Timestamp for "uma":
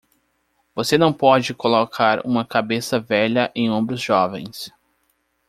2.25-2.43